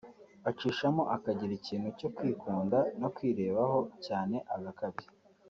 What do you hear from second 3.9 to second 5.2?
cyane agakabya